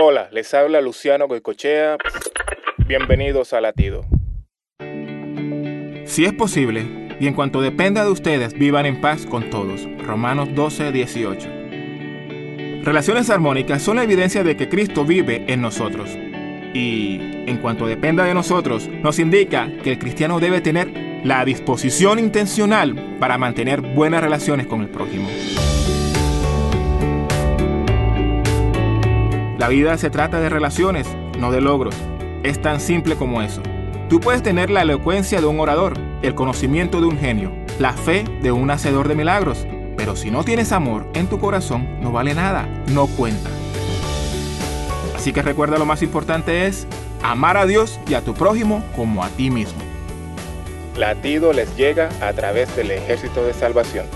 Hola, 0.00 0.28
les 0.30 0.54
habla 0.54 0.80
Luciano 0.80 1.26
Goicochea. 1.26 1.96
Bienvenidos 2.86 3.52
a 3.52 3.60
Latido. 3.60 4.04
Si 6.04 6.24
es 6.24 6.32
posible, 6.34 7.16
y 7.18 7.26
en 7.26 7.34
cuanto 7.34 7.60
dependa 7.60 8.04
de 8.04 8.10
ustedes, 8.12 8.54
vivan 8.54 8.86
en 8.86 9.00
paz 9.00 9.26
con 9.26 9.50
todos. 9.50 9.88
Romanos 10.06 10.50
12, 10.54 10.92
18. 10.92 11.48
Relaciones 12.84 13.28
armónicas 13.28 13.82
son 13.82 13.96
la 13.96 14.04
evidencia 14.04 14.44
de 14.44 14.56
que 14.56 14.68
Cristo 14.68 15.04
vive 15.04 15.44
en 15.48 15.62
nosotros. 15.62 16.10
Y 16.72 17.18
en 17.48 17.58
cuanto 17.60 17.88
dependa 17.88 18.22
de 18.22 18.34
nosotros, 18.34 18.86
nos 19.02 19.18
indica 19.18 19.68
que 19.82 19.90
el 19.90 19.98
cristiano 19.98 20.38
debe 20.38 20.60
tener 20.60 20.92
la 21.24 21.44
disposición 21.44 22.20
intencional 22.20 23.16
para 23.18 23.36
mantener 23.36 23.80
buenas 23.80 24.22
relaciones 24.22 24.68
con 24.68 24.82
el 24.82 24.90
prójimo. 24.90 25.28
La 29.58 29.66
vida 29.66 29.98
se 29.98 30.08
trata 30.08 30.38
de 30.38 30.48
relaciones, 30.48 31.08
no 31.36 31.50
de 31.50 31.60
logros. 31.60 31.96
Es 32.44 32.62
tan 32.62 32.80
simple 32.80 33.16
como 33.16 33.42
eso. 33.42 33.60
Tú 34.08 34.20
puedes 34.20 34.40
tener 34.40 34.70
la 34.70 34.82
elocuencia 34.82 35.40
de 35.40 35.48
un 35.48 35.58
orador, 35.58 35.94
el 36.22 36.36
conocimiento 36.36 37.00
de 37.00 37.08
un 37.08 37.18
genio, 37.18 37.50
la 37.80 37.92
fe 37.92 38.22
de 38.40 38.52
un 38.52 38.70
hacedor 38.70 39.08
de 39.08 39.16
milagros, 39.16 39.66
pero 39.96 40.14
si 40.14 40.30
no 40.30 40.44
tienes 40.44 40.70
amor 40.70 41.08
en 41.14 41.26
tu 41.26 41.40
corazón, 41.40 42.00
no 42.00 42.12
vale 42.12 42.34
nada, 42.34 42.68
no 42.92 43.08
cuenta. 43.08 43.50
Así 45.16 45.32
que 45.32 45.42
recuerda 45.42 45.76
lo 45.76 45.86
más 45.86 46.02
importante 46.02 46.68
es 46.68 46.86
amar 47.24 47.56
a 47.56 47.66
Dios 47.66 47.98
y 48.08 48.14
a 48.14 48.20
tu 48.20 48.34
prójimo 48.34 48.84
como 48.94 49.24
a 49.24 49.28
ti 49.28 49.50
mismo. 49.50 49.80
Latido 50.96 51.52
les 51.52 51.76
llega 51.76 52.10
a 52.20 52.32
través 52.32 52.74
del 52.76 52.92
ejército 52.92 53.44
de 53.44 53.54
salvación. 53.54 54.06